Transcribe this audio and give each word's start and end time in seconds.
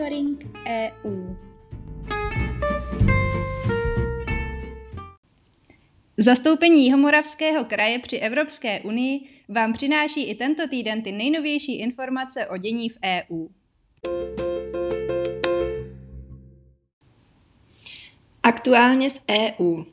Monitoring 0.00 0.56
EU. 0.66 1.36
Zastoupení 6.16 6.84
Jihomoravského 6.84 7.64
kraje 7.64 7.98
při 7.98 8.16
Evropské 8.16 8.80
unii 8.80 9.20
vám 9.48 9.72
přináší 9.72 10.30
i 10.30 10.34
tento 10.34 10.68
týden 10.68 11.02
ty 11.02 11.12
nejnovější 11.12 11.78
informace 11.78 12.46
o 12.46 12.56
dění 12.56 12.88
v 12.88 12.98
EU. 13.04 13.48
Aktuálně 18.42 19.10
z 19.10 19.20
EU. 19.30 19.84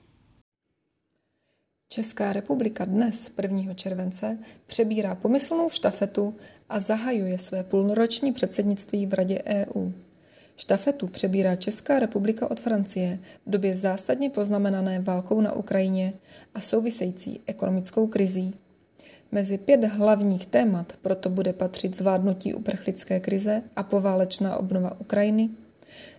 Česká 1.90 2.34
republika 2.34 2.86
dnes, 2.86 3.32
1. 3.42 3.74
července, 3.74 4.40
přebírá 4.66 5.16
pomyslnou 5.16 5.70
štafetu 5.70 6.36
a 6.70 6.80
zahajuje 6.80 7.38
své 7.38 7.64
půlroční 7.64 8.34
předsednictví 8.34 9.06
v 9.06 9.14
Radě 9.14 9.42
EU. 9.46 9.92
Štafetu 10.60 11.08
přebírá 11.08 11.56
Česká 11.56 12.00
republika 12.00 12.52
od 12.52 12.60
Francie 12.60 13.20
v 13.46 13.50
době 13.50 13.76
zásadně 13.76 14.30
poznamenané 14.30 15.00
válkou 15.00 15.42
na 15.42 15.54
Ukrajině 15.54 16.14
a 16.56 16.62
související 16.62 17.42
ekonomickou 17.46 18.08
krizí. 18.08 18.54
Mezi 19.32 19.58
pět 19.58 19.84
hlavních 19.84 20.46
témat 20.46 20.94
proto 21.02 21.30
bude 21.30 21.54
patřit 21.54 21.98
zvládnutí 21.98 22.54
uprchlické 22.54 23.20
krize 23.20 23.64
a 23.76 23.84
poválečná 23.84 24.58
obnova 24.58 25.00
Ukrajiny, 25.00 25.50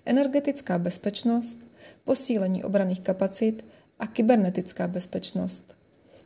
energetická 0.04 0.78
bezpečnost, 0.78 1.58
posílení 2.04 2.64
obraných 2.64 3.00
kapacit 3.00 3.64
a 3.98 4.06
kybernetická 4.06 4.88
bezpečnost. 4.88 5.76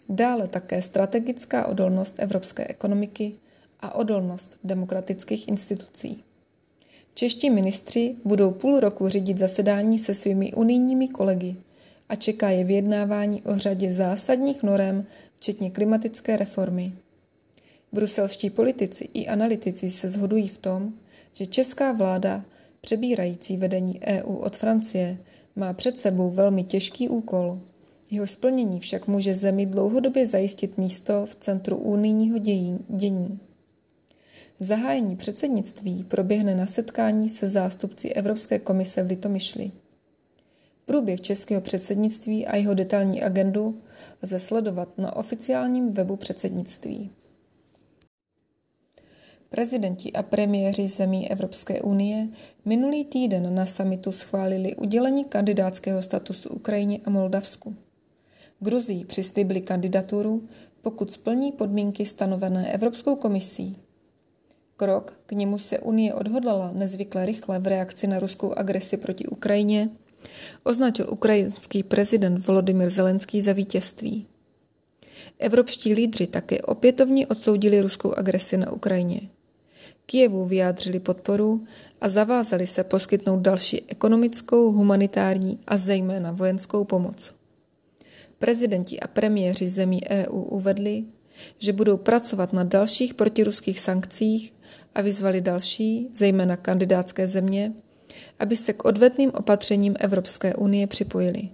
Dále 0.08 0.48
také 0.48 0.82
strategická 0.82 1.66
odolnost 1.66 2.14
evropské 2.18 2.66
ekonomiky 2.68 3.34
a 3.80 3.94
odolnost 3.94 4.58
demokratických 4.64 5.48
institucí. 5.48 6.24
Čeští 7.14 7.50
ministři 7.50 8.16
budou 8.24 8.50
půl 8.50 8.80
roku 8.80 9.08
řídit 9.08 9.38
zasedání 9.38 9.98
se 9.98 10.14
svými 10.14 10.52
unijními 10.52 11.08
kolegy 11.08 11.56
a 12.08 12.16
čeká 12.16 12.50
je 12.50 12.64
vyjednávání 12.64 13.42
o 13.42 13.58
řadě 13.58 13.92
zásadních 13.92 14.62
norem, 14.62 15.06
včetně 15.38 15.70
klimatické 15.70 16.36
reformy. 16.36 16.92
Bruselští 17.92 18.50
politici 18.50 19.08
i 19.14 19.26
analytici 19.26 19.90
se 19.90 20.08
shodují 20.08 20.48
v 20.48 20.58
tom, 20.58 20.92
že 21.32 21.46
česká 21.46 21.92
vláda, 21.92 22.44
přebírající 22.80 23.56
vedení 23.56 24.00
EU 24.00 24.34
od 24.34 24.56
Francie, 24.56 25.18
má 25.56 25.72
před 25.72 26.00
sebou 26.00 26.30
velmi 26.30 26.64
těžký 26.64 27.08
úkol. 27.08 27.60
Jeho 28.10 28.26
splnění 28.26 28.80
však 28.80 29.08
může 29.08 29.34
zemi 29.34 29.66
dlouhodobě 29.66 30.26
zajistit 30.26 30.78
místo 30.78 31.26
v 31.26 31.34
centru 31.34 31.76
unijního 31.76 32.38
dění. 32.88 33.38
Zahájení 34.64 35.16
předsednictví 35.16 36.04
proběhne 36.04 36.54
na 36.54 36.66
setkání 36.66 37.28
se 37.28 37.48
zástupci 37.48 38.08
Evropské 38.08 38.58
komise 38.58 39.02
v 39.02 39.06
Litomyšli. 39.06 39.70
Průběh 40.84 41.20
českého 41.20 41.60
předsednictví 41.60 42.46
a 42.46 42.56
jeho 42.56 42.74
detailní 42.74 43.22
agendu 43.22 43.82
lze 44.22 44.38
sledovat 44.38 44.98
na 44.98 45.16
oficiálním 45.16 45.92
webu 45.92 46.16
předsednictví. 46.16 47.10
Prezidenti 49.48 50.12
a 50.12 50.22
premiéři 50.22 50.88
zemí 50.88 51.30
Evropské 51.30 51.82
unie 51.82 52.28
minulý 52.64 53.04
týden 53.04 53.54
na 53.54 53.66
samitu 53.66 54.12
schválili 54.12 54.76
udělení 54.76 55.24
kandidátského 55.24 56.02
statusu 56.02 56.48
Ukrajině 56.48 57.00
a 57.04 57.10
Moldavsku. 57.10 57.76
Gruzii 58.60 59.04
přislíbili 59.04 59.60
kandidaturu, 59.60 60.48
pokud 60.82 61.12
splní 61.12 61.52
podmínky 61.52 62.06
stanovené 62.06 62.72
Evropskou 62.72 63.16
komisí. 63.16 63.81
Krok, 64.82 65.14
k 65.26 65.32
němu 65.32 65.58
se 65.58 65.78
Unie 65.78 66.14
odhodlala 66.14 66.72
nezvykle 66.74 67.26
rychle 67.26 67.58
v 67.58 67.66
reakci 67.66 68.06
na 68.06 68.18
ruskou 68.18 68.52
agresi 68.52 68.96
proti 68.96 69.26
Ukrajině, 69.26 69.88
označil 70.64 71.06
ukrajinský 71.10 71.82
prezident 71.82 72.46
Volodymyr 72.46 72.90
Zelenský 72.90 73.42
za 73.42 73.52
vítězství. 73.52 74.26
Evropští 75.38 75.94
lídři 75.94 76.26
také 76.26 76.62
opětovně 76.62 77.26
odsoudili 77.26 77.80
ruskou 77.80 78.14
agresi 78.14 78.56
na 78.56 78.72
Ukrajině. 78.72 79.20
Kijevu 80.06 80.46
vyjádřili 80.46 81.00
podporu 81.00 81.64
a 82.00 82.08
zavázali 82.08 82.66
se 82.66 82.84
poskytnout 82.84 83.40
další 83.40 83.82
ekonomickou, 83.88 84.72
humanitární 84.72 85.58
a 85.66 85.76
zejména 85.76 86.32
vojenskou 86.32 86.84
pomoc. 86.84 87.34
Prezidenti 88.38 89.00
a 89.00 89.06
premiéři 89.06 89.68
zemí 89.68 90.00
EU 90.10 90.40
uvedli, 90.40 91.04
že 91.58 91.72
budou 91.72 91.96
pracovat 91.96 92.52
na 92.52 92.64
dalších 92.64 93.14
protiruských 93.14 93.80
sankcích 93.80 94.52
a 94.94 95.00
vyzvali 95.00 95.40
další, 95.40 96.08
zejména 96.12 96.56
kandidátské 96.56 97.28
země, 97.28 97.72
aby 98.38 98.56
se 98.56 98.72
k 98.72 98.84
odvetným 98.84 99.30
opatřením 99.34 99.96
Evropské 99.98 100.54
unie 100.54 100.86
připojili. 100.86 101.48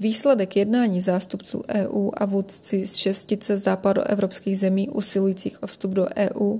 Výsledek 0.00 0.56
jednání 0.56 1.00
zástupců 1.00 1.62
EU 1.68 2.10
a 2.14 2.24
vůdci 2.24 2.86
z 2.86 2.96
šestice 2.96 3.58
západoevropských 3.58 4.58
zemí 4.58 4.88
usilujících 4.88 5.62
o 5.62 5.66
vstup 5.66 5.90
do 5.90 6.06
EU 6.16 6.58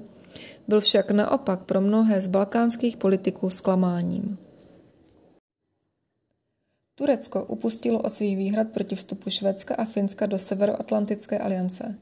byl 0.69 0.81
však 0.81 1.11
naopak 1.11 1.63
pro 1.63 1.81
mnohé 1.81 2.21
z 2.21 2.27
balkánských 2.27 2.97
politiků 2.97 3.51
zklamáním. 3.51 4.39
Turecko 6.95 7.45
upustilo 7.45 8.01
od 8.01 8.13
svých 8.13 8.37
výhrad 8.37 8.69
proti 8.69 8.95
vstupu 8.95 9.31
Švédska 9.31 9.75
a 9.75 9.85
Finska 9.85 10.27
do 10.27 10.39
Severoatlantické 10.39 11.39
aliance. 11.39 11.99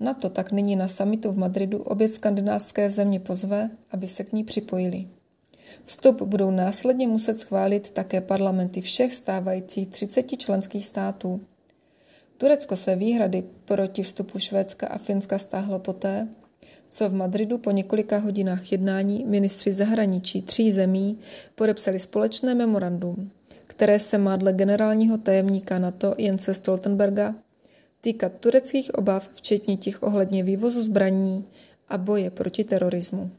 NATO 0.00 0.30
tak 0.30 0.52
nyní 0.52 0.76
na 0.76 0.88
samitu 0.88 1.32
v 1.32 1.38
Madridu 1.38 1.78
obě 1.78 2.08
skandinávské 2.08 2.90
země 2.90 3.20
pozve, 3.20 3.70
aby 3.90 4.06
se 4.06 4.24
k 4.24 4.32
ní 4.32 4.44
připojili. 4.44 5.06
Vstup 5.84 6.22
budou 6.22 6.50
následně 6.50 7.08
muset 7.08 7.38
schválit 7.38 7.90
také 7.90 8.20
parlamenty 8.20 8.80
všech 8.80 9.14
stávajících 9.14 9.88
30 9.88 10.22
členských 10.22 10.86
států. 10.86 11.40
Turecko 12.38 12.76
své 12.76 12.96
výhrady 12.96 13.44
proti 13.64 14.02
vstupu 14.02 14.38
Švédska 14.38 14.86
a 14.86 14.98
Finska 14.98 15.38
stáhlo 15.38 15.78
poté, 15.78 16.28
co 16.88 17.08
v 17.08 17.14
Madridu 17.14 17.58
po 17.58 17.70
několika 17.70 18.18
hodinách 18.18 18.72
jednání 18.72 19.24
ministři 19.24 19.72
zahraničí 19.72 20.42
tří 20.42 20.72
zemí 20.72 21.18
podepsali 21.54 22.00
společné 22.00 22.54
memorandum, 22.54 23.30
které 23.66 23.98
se 23.98 24.18
má 24.18 24.36
dle 24.36 24.52
generálního 24.52 25.18
tajemníka 25.18 25.78
NATO 25.78 26.14
Jense 26.18 26.54
Stoltenberga 26.54 27.34
týkat 28.06 28.32
tureckých 28.40 28.94
obav, 28.94 29.30
včetně 29.34 29.76
těch 29.76 30.02
ohledně 30.02 30.42
vývozu 30.42 30.82
zbraní 30.82 31.44
a 31.88 31.98
boje 31.98 32.30
proti 32.30 32.64
terorismu. 32.64 33.30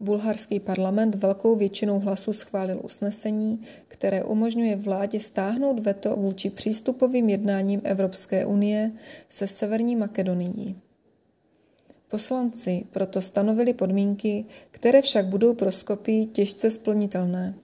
Bulharský 0.00 0.60
parlament 0.60 1.14
velkou 1.14 1.56
většinou 1.56 1.98
hlasů 2.00 2.32
schválil 2.32 2.80
usnesení, 2.84 3.62
které 3.88 4.24
umožňuje 4.24 4.76
vládě 4.76 5.20
stáhnout 5.20 5.78
veto 5.78 6.16
vůči 6.16 6.50
přístupovým 6.50 7.28
jednáním 7.28 7.80
Evropské 7.84 8.46
unie 8.46 8.92
se 9.28 9.46
Severní 9.46 9.96
Makedonií. 9.96 10.76
Poslanci 12.08 12.86
proto 12.90 13.22
stanovili 13.22 13.74
podmínky, 13.74 14.44
které 14.70 15.02
však 15.02 15.26
budou 15.26 15.54
pro 15.54 15.72
Skopii 15.72 16.26
těžce 16.26 16.70
splnitelné. 16.70 17.54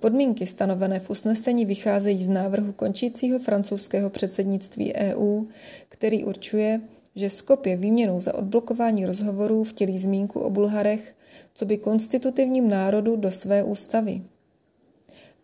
Podmínky 0.00 0.46
stanovené 0.46 1.00
v 1.00 1.10
usnesení 1.10 1.64
vycházejí 1.64 2.22
z 2.22 2.28
návrhu 2.28 2.72
končícího 2.72 3.38
francouzského 3.38 4.10
předsednictví 4.10 4.94
EU, 4.94 5.44
který 5.88 6.24
určuje, 6.24 6.80
že 7.16 7.30
Skopje 7.30 7.76
výměnou 7.76 8.20
za 8.20 8.34
odblokování 8.34 9.06
rozhovorů 9.06 9.64
vtělí 9.64 9.98
zmínku 9.98 10.40
o 10.40 10.50
Bulharech, 10.50 11.16
co 11.54 11.64
by 11.64 11.78
konstitutivním 11.78 12.68
národu 12.68 13.16
do 13.16 13.30
své 13.30 13.64
ústavy. 13.64 14.22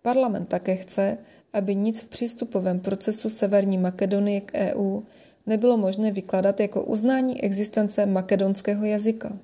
Parlament 0.03 0.49
také 0.49 0.77
chce, 0.77 1.19
aby 1.53 1.75
nic 1.75 2.01
v 2.01 2.07
přístupovém 2.07 2.81
procesu 2.81 3.29
Severní 3.29 3.79
Makedonie 3.79 4.41
k 4.41 4.53
EU 4.55 5.01
nebylo 5.47 5.77
možné 5.77 6.13
vykládat 6.13 6.61
jako 6.61 6.85
uznání 6.85 7.45
existence 7.45 8.07
makedonského 8.07 8.85
jazyka. 8.85 9.39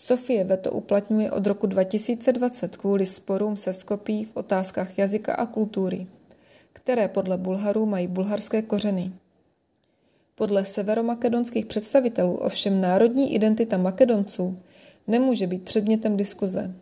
Sofie 0.00 0.44
veto 0.44 0.72
uplatňuje 0.72 1.30
od 1.30 1.46
roku 1.46 1.66
2020 1.66 2.76
kvůli 2.76 3.06
sporům 3.06 3.56
se 3.56 3.72
Skopí 3.72 4.24
v 4.24 4.36
otázkách 4.36 4.98
jazyka 4.98 5.34
a 5.34 5.46
kultury, 5.46 6.06
které 6.72 7.08
podle 7.08 7.36
Bulharů 7.36 7.86
mají 7.86 8.06
bulharské 8.06 8.62
kořeny. 8.62 9.12
Podle 10.34 10.64
severomakedonských 10.64 11.66
představitelů 11.66 12.36
ovšem 12.36 12.80
národní 12.80 13.34
identita 13.34 13.76
Makedonců 13.76 14.58
nemůže 15.06 15.46
být 15.46 15.62
předmětem 15.62 16.16
diskuze. 16.16 16.74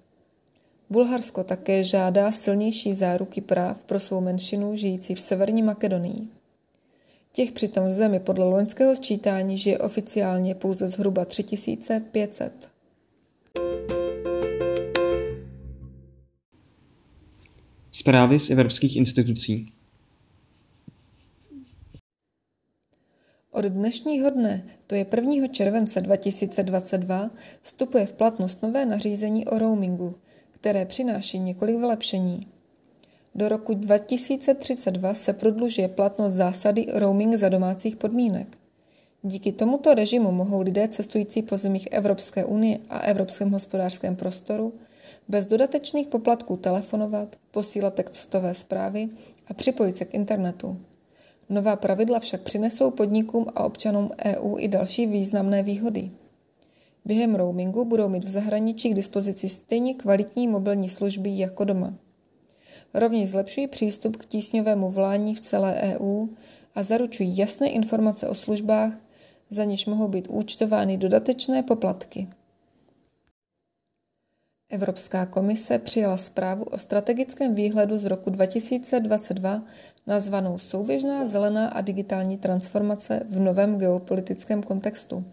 Bulharsko 0.90 1.44
také 1.44 1.84
žádá 1.84 2.32
silnější 2.32 2.94
záruky 2.94 3.40
práv 3.40 3.82
pro 3.82 4.00
svou 4.00 4.20
menšinu 4.20 4.76
žijící 4.76 5.14
v 5.14 5.20
Severní 5.20 5.62
Makedonii. 5.62 6.28
Těch 7.32 7.52
přitom 7.52 7.88
v 7.88 7.92
zemi 7.92 8.20
podle 8.20 8.44
loňského 8.44 8.96
sčítání 8.96 9.58
žije 9.58 9.78
oficiálně 9.78 10.54
pouze 10.54 10.88
zhruba 10.88 11.24
3500. 11.24 12.77
Zprávy 17.92 18.38
z 18.38 18.50
evropských 18.50 18.96
institucí. 18.96 19.72
Od 23.50 23.64
dnešního 23.64 24.30
dne, 24.30 24.64
to 24.86 24.94
je 24.94 25.06
1. 25.16 25.46
července 25.46 26.00
2022, 26.00 27.30
vstupuje 27.62 28.06
v 28.06 28.12
platnost 28.12 28.62
nové 28.62 28.86
nařízení 28.86 29.46
o 29.46 29.58
roamingu, 29.58 30.14
které 30.50 30.86
přináší 30.86 31.38
několik 31.38 31.76
vylepšení. 31.76 32.46
Do 33.34 33.48
roku 33.48 33.74
2032 33.74 35.14
se 35.14 35.32
prodlužuje 35.32 35.88
platnost 35.88 36.32
zásady 36.32 36.86
roaming 36.92 37.34
za 37.34 37.48
domácích 37.48 37.96
podmínek. 37.96 38.57
Díky 39.22 39.52
tomuto 39.52 39.94
režimu 39.94 40.32
mohou 40.32 40.60
lidé 40.60 40.88
cestující 40.88 41.42
po 41.42 41.56
zemích 41.56 41.88
Evropské 41.90 42.44
unie 42.44 42.78
a 42.90 42.98
Evropském 42.98 43.50
hospodářském 43.50 44.16
prostoru 44.16 44.74
bez 45.28 45.46
dodatečných 45.46 46.06
poplatků 46.06 46.56
telefonovat, 46.56 47.36
posílat 47.50 47.94
textové 47.94 48.54
zprávy 48.54 49.08
a 49.48 49.54
připojit 49.54 49.96
se 49.96 50.04
k 50.04 50.14
internetu. 50.14 50.80
Nová 51.48 51.76
pravidla 51.76 52.18
však 52.18 52.42
přinesou 52.42 52.90
podnikům 52.90 53.46
a 53.54 53.64
občanům 53.64 54.10
EU 54.24 54.58
i 54.58 54.68
další 54.68 55.06
významné 55.06 55.62
výhody. 55.62 56.10
Během 57.04 57.34
roamingu 57.34 57.84
budou 57.84 58.08
mít 58.08 58.24
v 58.24 58.30
zahraničí 58.30 58.90
k 58.90 58.94
dispozici 58.94 59.48
stejně 59.48 59.94
kvalitní 59.94 60.48
mobilní 60.48 60.88
služby 60.88 61.38
jako 61.38 61.64
doma. 61.64 61.94
Rovněž 62.94 63.30
zlepšují 63.30 63.66
přístup 63.66 64.16
k 64.16 64.26
tísňovému 64.26 64.90
volání 64.90 65.34
v 65.34 65.40
celé 65.40 65.74
EU 65.74 66.26
a 66.74 66.82
zaručují 66.82 67.36
jasné 67.36 67.68
informace 67.68 68.28
o 68.28 68.34
službách, 68.34 68.92
za 69.50 69.64
něž 69.64 69.86
mohou 69.86 70.08
být 70.08 70.28
účtovány 70.28 70.96
dodatečné 70.96 71.62
poplatky. 71.62 72.28
Evropská 74.70 75.26
komise 75.26 75.78
přijala 75.78 76.16
zprávu 76.16 76.64
o 76.64 76.78
strategickém 76.78 77.54
výhledu 77.54 77.98
z 77.98 78.04
roku 78.04 78.30
2022 78.30 79.62
nazvanou 80.06 80.58
Souběžná 80.58 81.26
zelená 81.26 81.68
a 81.68 81.80
digitální 81.80 82.38
transformace 82.38 83.22
v 83.28 83.40
novém 83.40 83.78
geopolitickém 83.78 84.62
kontextu. 84.62 85.24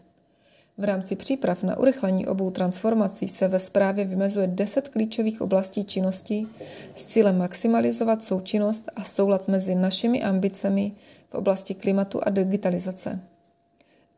V 0.78 0.84
rámci 0.84 1.16
příprav 1.16 1.64
na 1.64 1.78
urychlení 1.78 2.28
obou 2.28 2.52
transformací 2.52 3.28
se 3.28 3.48
ve 3.48 3.60
zprávě 3.60 4.06
vymezuje 4.06 4.48
10 4.48 4.88
klíčových 4.88 5.42
oblastí 5.42 5.84
činnosti 5.84 6.48
s 6.96 7.06
cílem 7.06 7.38
maximalizovat 7.38 8.24
součinnost 8.24 8.90
a 8.96 9.04
soulad 9.04 9.48
mezi 9.48 9.76
našimi 9.76 10.24
ambicemi 10.24 10.92
v 11.30 11.36
oblasti 11.36 11.74
klimatu 11.74 12.20
a 12.24 12.30
digitalizace. 12.30 13.35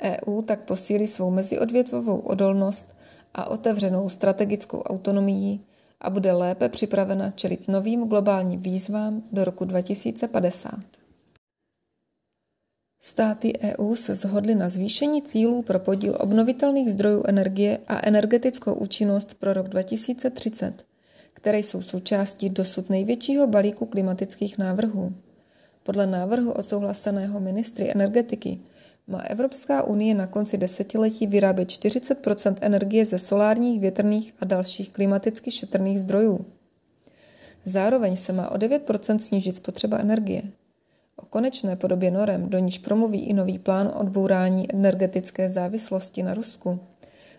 EU 0.04 0.42
tak 0.42 0.62
posílí 0.62 1.08
svou 1.08 1.32
meziodvětvovou 1.32 2.20
odolnost 2.20 2.88
a 3.34 3.50
otevřenou 3.50 4.10
strategickou 4.10 4.82
autonomií 4.82 5.62
a 6.02 6.10
bude 6.10 6.32
lépe 6.32 6.70
připravena 6.70 7.32
čelit 7.32 7.68
novým 7.68 8.08
globálním 8.08 8.62
výzvám 8.62 9.24
do 9.32 9.44
roku 9.44 9.66
2050. 9.66 10.80
Státy 13.02 13.54
EU 13.62 13.96
se 13.96 14.16
shodly 14.16 14.56
na 14.56 14.70
zvýšení 14.70 15.22
cílů 15.22 15.62
pro 15.62 15.80
podíl 15.80 16.18
obnovitelných 16.20 16.92
zdrojů 16.92 17.24
energie 17.28 17.80
a 17.88 18.08
energetickou 18.08 18.74
účinnost 18.74 19.34
pro 19.34 19.54
rok 19.54 19.68
2030, 19.70 20.86
které 21.34 21.60
jsou 21.60 21.82
součástí 21.82 22.50
dosud 22.50 22.90
největšího 22.90 23.48
balíku 23.48 23.86
klimatických 23.86 24.58
návrhů. 24.58 25.14
Podle 25.84 26.08
návrhu 26.08 26.52
odsouhlaseného 26.52 27.40
ministry 27.40 27.92
energetiky 27.92 28.60
má 29.08 29.20
Evropská 29.20 29.84
unie 29.84 30.16
na 30.16 30.28
konci 30.28 30.58
desetiletí 30.58 31.28
vyrábět 31.28 31.70
40% 31.70 32.56
energie 32.62 33.06
ze 33.06 33.20
solárních, 33.20 33.80
větrných 33.80 34.34
a 34.40 34.46
dalších 34.46 34.90
klimaticky 34.90 35.52
šetrných 35.52 36.00
zdrojů. 36.00 36.46
Zároveň 37.66 38.16
se 38.16 38.34
má 38.34 38.52
o 38.52 38.56
9% 38.56 39.18
snížit 39.18 39.56
spotřeba 39.56 39.98
energie. 39.98 40.42
O 41.16 41.26
konečné 41.26 41.76
podobě 41.76 42.12
norem, 42.12 42.50
do 42.50 42.58
níž 42.58 42.78
promluví 42.78 43.26
i 43.26 43.34
nový 43.34 43.60
plán 43.60 43.92
odbourání 43.96 44.74
energetické 44.74 45.50
závislosti 45.50 46.24
na 46.24 46.34
Rusku, 46.34 46.80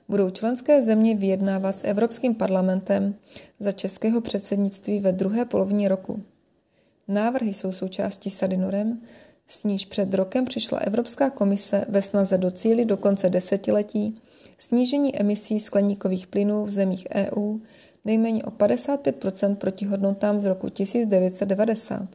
budou 0.09 0.31
členské 0.31 0.83
země 0.83 1.17
vyjednávat 1.17 1.73
s 1.73 1.85
Evropským 1.85 2.35
parlamentem 2.35 3.15
za 3.61 3.73
českého 3.73 4.21
předsednictví 4.21 5.01
ve 5.01 5.13
druhé 5.13 5.45
polovině 5.45 5.89
roku. 5.89 6.23
Návrhy 7.09 7.55
jsou 7.55 7.73
součástí 7.73 8.31
sady 8.31 8.57
norem, 8.57 9.01
s 9.49 9.65
níž 9.65 9.85
před 9.85 10.15
rokem 10.15 10.45
přišla 10.45 10.79
Evropská 10.79 11.31
komise 11.31 11.87
ve 11.89 12.03
snaze 12.03 12.39
docílit 12.39 12.85
do 12.85 12.97
konce 12.97 13.31
desetiletí 13.31 14.21
snížení 14.59 15.21
emisí 15.21 15.61
skleníkových 15.61 16.27
plynů 16.27 16.65
v 16.65 16.71
zemích 16.71 17.07
EU 17.15 17.59
nejméně 18.05 18.45
o 18.45 18.51
55% 18.51 19.57
proti 19.57 19.85
hodnotám 19.85 20.41
z 20.41 20.45
roku 20.45 20.69
1990. 20.69 22.09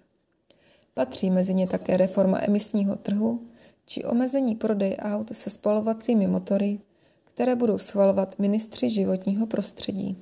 Patří 0.94 1.30
mezi 1.30 1.54
ně 1.54 1.68
také 1.68 1.98
reforma 1.98 2.40
emisního 2.42 2.96
trhu 2.96 3.48
či 3.86 4.04
omezení 4.04 4.56
prodej 4.56 4.98
aut 5.00 5.36
se 5.36 5.50
spalovacími 5.50 6.28
motory, 6.28 6.80
které 7.24 7.56
budou 7.56 7.78
schvalovat 7.78 8.40
ministři 8.40 8.90
životního 8.90 9.48
prostředí. 9.48 10.18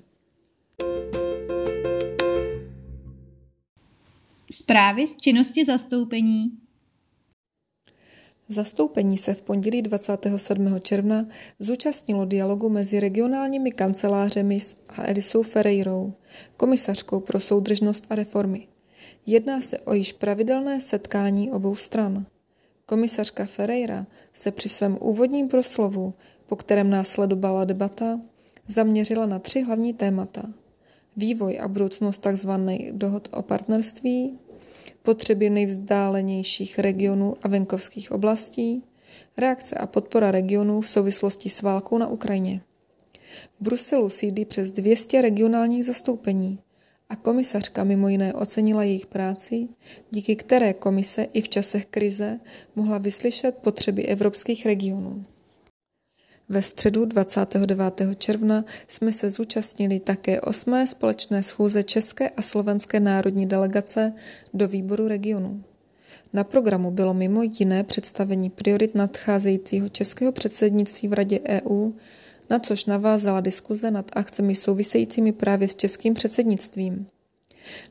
Zprávy 4.52 5.08
z 5.08 5.16
činnosti 5.16 5.66
zastoupení 5.66 6.61
Zastoupení 8.52 9.18
se 9.18 9.34
v 9.34 9.42
pondělí 9.42 9.82
27. 9.82 10.80
června 10.80 11.26
zúčastnilo 11.60 12.26
dialogu 12.26 12.70
mezi 12.70 13.00
regionálními 13.00 13.72
kancelářemi 13.72 14.60
a 14.90 15.08
Elisou 15.08 15.44
Ferreirou, 15.44 16.14
komisařkou 16.58 17.20
pro 17.20 17.40
soudržnost 17.40 18.06
a 18.10 18.16
reformy. 18.16 18.68
Jedná 19.26 19.62
se 19.62 19.80
o 19.80 19.94
již 19.94 20.14
pravidelné 20.14 20.82
setkání 20.82 21.52
obou 21.52 21.76
stran. 21.76 22.26
Komisařka 22.86 23.46
Ferreira 23.46 24.08
se 24.34 24.52
při 24.52 24.70
svém 24.70 24.98
úvodním 25.02 25.48
proslovu, 25.48 26.14
po 26.46 26.56
kterém 26.56 26.90
následovala 26.90 27.66
debata, 27.66 28.20
zaměřila 28.68 29.26
na 29.26 29.40
tři 29.40 29.62
hlavní 29.62 29.94
témata. 29.94 30.44
Vývoj 31.18 31.60
a 31.60 31.68
budoucnost 31.68 32.28
tzv. 32.28 32.50
dohod 32.92 33.30
o 33.32 33.42
partnerství, 33.42 34.40
potřeby 35.02 35.50
nejvzdálenějších 35.50 36.80
regionů 36.80 37.36
a 37.44 37.48
venkovských 37.48 38.12
oblastí, 38.12 38.84
reakce 39.38 39.76
a 39.76 39.88
podpora 39.88 40.32
regionů 40.32 40.82
v 40.82 40.90
souvislosti 40.90 41.50
s 41.50 41.62
válkou 41.62 41.98
na 41.98 42.08
Ukrajině. 42.08 42.62
V 43.60 43.64
Bruselu 43.64 44.10
sídlí 44.10 44.46
přes 44.46 44.72
200 44.72 45.22
regionálních 45.22 45.86
zastoupení 45.86 46.60
a 47.10 47.16
komisařka 47.16 47.84
mimo 47.84 48.08
jiné 48.08 48.34
ocenila 48.34 48.84
jejich 48.84 49.06
práci, 49.06 49.68
díky 50.12 50.36
které 50.36 50.74
komise 50.74 51.24
i 51.24 51.42
v 51.42 51.50
časech 51.50 51.86
krize 51.86 52.40
mohla 52.76 52.98
vyslyšet 52.98 53.56
potřeby 53.58 54.06
evropských 54.06 54.66
regionů. 54.66 55.26
Ve 56.52 56.62
středu 56.62 57.06
29. 57.06 58.02
června 58.18 58.66
jsme 58.88 59.12
se 59.12 59.30
zúčastnili 59.30 60.00
také 60.00 60.42
osmé 60.42 60.88
společné 60.88 61.44
schůze 61.44 61.84
České 61.84 62.30
a 62.30 62.42
Slovenské 62.42 63.00
národní 63.00 63.46
delegace 63.46 64.14
do 64.54 64.68
výboru 64.68 65.08
regionu. 65.08 65.64
Na 66.34 66.44
programu 66.44 66.92
bylo 66.92 67.14
mimo 67.14 67.42
jiné 67.60 67.84
představení 67.84 68.50
priorit 68.50 68.96
nadcházejícího 68.96 69.90
českého 69.90 70.32
předsednictví 70.32 71.08
v 71.08 71.14
Radě 71.14 71.40
EU, 71.48 71.92
na 72.50 72.60
což 72.60 72.86
navázala 72.86 73.42
diskuze 73.42 73.92
nad 73.92 74.12
akcemi 74.14 74.56
souvisejícími 74.56 75.32
právě 75.32 75.68
s 75.68 75.76
českým 75.76 76.14
předsednictvím. 76.14 77.08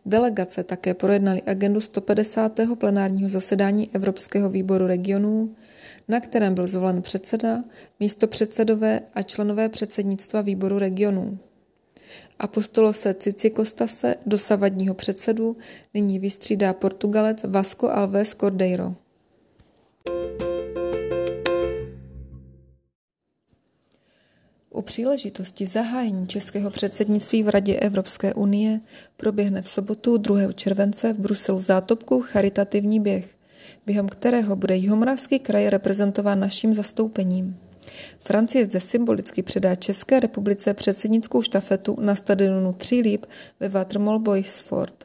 Delegace 0.07 0.65
také 0.65 0.95
projednali 0.95 1.43
agendu 1.43 1.81
150. 1.81 2.61
plenárního 2.79 3.31
zasedání 3.31 3.91
Evropského 3.93 4.51
výboru 4.51 4.87
regionů, 4.87 5.55
na 6.09 6.21
kterém 6.21 6.55
byl 6.55 6.69
zvolen 6.69 7.03
předseda, 7.03 7.65
místo 8.01 8.27
předsedové 8.27 9.01
a 9.15 9.23
členové 9.23 9.69
předsednictva 9.69 10.41
výboru 10.41 10.79
regionů. 10.79 11.39
Apostolo 12.39 12.93
se 12.93 13.15
Cicikostase, 13.15 14.15
dosavadního 14.27 14.95
předsedu, 14.95 15.57
nyní 15.95 16.19
vystřídá 16.19 16.73
Portugalec 16.73 17.43
Vasco 17.45 17.91
Alves 17.91 18.35
Cordeiro. 18.35 18.95
U 24.71 24.83
příležitosti 24.83 25.67
zahájení 25.67 26.27
českého 26.27 26.71
předsednictví 26.71 27.43
v 27.43 27.49
Radě 27.49 27.75
Evropské 27.75 28.35
unie 28.35 28.81
proběhne 29.17 29.63
v 29.63 29.69
sobotu 29.69 30.17
2. 30.17 30.53
července 30.53 31.13
v 31.13 31.19
Bruselu 31.19 31.61
zátopku 31.61 32.21
charitativní 32.21 33.01
běh 33.01 33.41
během 33.87 34.09
kterého 34.09 34.57
bude 34.57 34.77
Jihomoravský 34.77 35.39
kraj 35.39 35.69
reprezentován 35.69 36.41
naším 36.41 36.75
zastoupením. 36.75 37.57
Francie 38.21 38.65
zde 38.65 38.81
symbolicky 38.81 39.43
předá 39.43 39.75
České 39.75 40.21
republice 40.21 40.75
předsednickou 40.75 41.43
štafetu 41.43 41.97
na 42.01 42.15
stadionu 42.15 42.73
Tří 42.73 43.19
ve 43.61 43.69
Watermall 43.69 44.19
Boysford, 44.19 45.05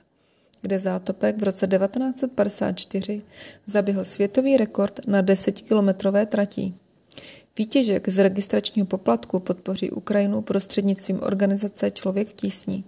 kde 0.61 0.79
zátopek 0.79 1.37
v 1.37 1.43
roce 1.43 1.67
1954 1.67 3.21
zaběhl 3.65 4.05
světový 4.05 4.57
rekord 4.57 5.07
na 5.07 5.23
10-kilometrové 5.23 6.25
trati. 6.25 6.73
Výtěžek 7.57 8.09
z 8.09 8.17
registračního 8.17 8.85
poplatku 8.85 9.39
podpoří 9.39 9.91
Ukrajinu 9.91 10.41
prostřednictvím 10.41 11.19
organizace 11.23 11.91
Člověk 11.91 12.27
v 12.27 12.33
tísni. 12.33 12.83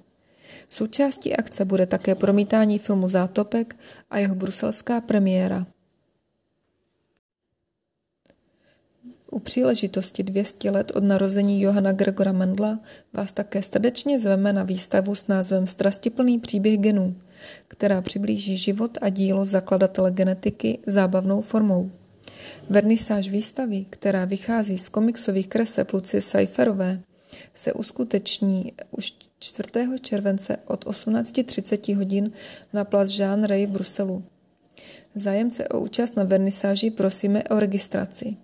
Součástí 0.70 1.36
akce 1.36 1.66
bude 1.66 1.86
také 1.86 2.16
promítání 2.16 2.80
filmu 2.80 3.10
Zátopek 3.10 3.78
a 4.10 4.18
jeho 4.18 4.36
bruselská 4.36 5.02
premiéra. 5.02 5.68
U 9.32 9.40
příležitosti 9.40 10.24
200 10.24 10.72
let 10.72 10.92
od 10.96 11.04
narození 11.04 11.62
Johana 11.62 11.92
Gregora 11.92 12.32
Mendla 12.32 12.80
vás 13.14 13.32
také 13.32 13.62
srdečně 13.62 14.20
zveme 14.20 14.54
na 14.54 14.64
výstavu 14.64 15.16
s 15.16 15.28
názvem 15.28 15.68
Strastiplný 15.68 16.40
příběh 16.40 16.80
genů, 16.80 17.16
která 17.68 18.02
přiblíží 18.02 18.58
život 18.58 18.98
a 19.02 19.10
dílo 19.10 19.46
zakladatele 19.46 20.12
genetiky 20.12 20.80
zábavnou 20.88 21.42
formou. 21.42 21.92
Vernisáž 22.70 23.30
výstavy, 23.30 23.86
která 23.90 24.26
vychází 24.26 24.78
z 24.78 24.90
komiksových 24.90 25.48
kreseb 25.48 25.94
Lucie 25.94 26.22
Seiferové, 26.22 27.02
se 27.54 27.74
uskuteční 27.74 28.74
už 28.92 29.14
4. 29.40 29.70
července 30.02 30.58
od 30.66 30.86
18.30 30.86 31.96
hodin 31.96 32.32
na 32.74 32.84
plac 32.84 33.10
Jean 33.20 33.44
Rey 33.44 33.66
v 33.66 33.72
Bruselu. 33.72 34.24
Zájemce 35.16 35.68
o 35.68 35.80
účast 35.80 36.16
na 36.16 36.24
vernisáži 36.24 36.92
prosíme 36.92 37.44
o 37.44 37.60
registraci. 37.60 38.38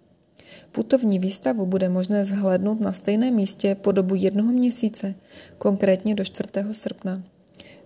Putovní 0.72 1.20
výstavu 1.20 1.66
bude 1.66 1.90
možné 1.90 2.26
zhlédnout 2.26 2.82
na 2.82 2.94
stejném 2.94 3.36
místě 3.36 3.76
po 3.76 3.92
dobu 3.92 4.16
jednoho 4.16 4.52
měsíce, 4.52 5.16
konkrétně 5.58 6.16
do 6.16 6.24
4. 6.24 6.50
srpna. 6.72 7.24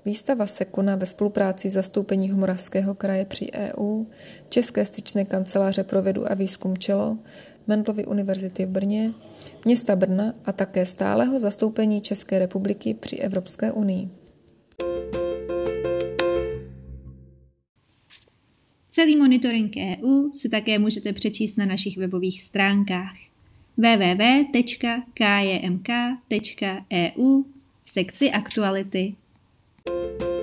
Výstava 0.08 0.46
se 0.46 0.66
koná 0.66 0.96
ve 0.96 1.06
spolupráci 1.06 1.70
zastoupení 1.70 2.30
Humoravského 2.30 2.96
kraje 2.96 3.26
při 3.26 3.52
EU, 3.54 4.06
České 4.50 4.86
styčné 4.86 5.26
kanceláře 5.26 5.84
pro 5.84 6.02
vědu 6.02 6.32
a 6.32 6.34
výzkum 6.34 6.78
Čelo, 6.78 7.18
Mendlovy 7.68 8.06
univerzity 8.06 8.66
v 8.66 8.70
Brně, 8.70 9.14
města 9.66 9.96
Brna 9.96 10.34
a 10.46 10.52
také 10.52 10.86
stáleho 10.86 11.40
zastoupení 11.40 12.02
České 12.02 12.40
republiky 12.40 12.94
při 12.94 13.16
Evropské 13.16 13.72
unii. 13.72 14.10
Celý 18.88 19.16
monitoring 19.16 19.76
EU 19.78 20.32
si 20.32 20.50
také 20.50 20.80
můžete 20.80 21.14
přečíst 21.14 21.58
na 21.58 21.66
našich 21.66 21.98
webových 21.98 22.42
stránkách 22.42 23.18
www.kjmk.eu 23.78 24.64
v 27.84 27.90
sekci 27.90 28.32
aktuality. 28.32 29.16
Thank 29.88 30.22
you 30.22 30.37